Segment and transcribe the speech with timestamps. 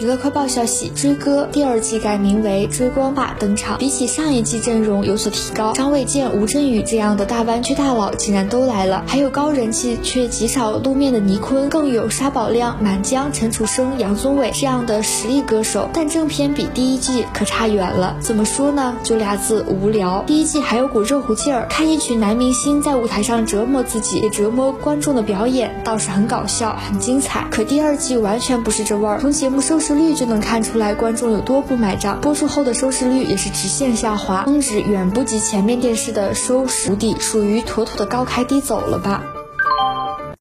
[0.00, 15.88] 娱乐快报消息：《追歌》第二季改名为《追光吧》登场，比起上一季阵容有所提高，张卫健、吴镇宇这样的大湾区大佬竟然都来了，还有高人气却极少露面的倪坤，更有沙宝亮、满江、陈楚生、杨宗纬这样的实力歌手。
[15.92, 18.96] 但正片比第一季可差远了，怎么说呢？
[19.02, 20.22] 就俩字：无聊。
[20.28, 27.48] 第一季还有股热乎劲儿，看一群男明星在舞台上折磨自己，也折磨观众的表演，倒是很搞笑、很精彩。
[27.50, 29.87] 可第二季完全不是这味儿，从节目收视。
[29.88, 39.22] 收视率就能看出来观众有多不买账，播出后的收视率也是直线下滑，峰值远不及前面电视的收视率，属于妥妥的高开低走了吧。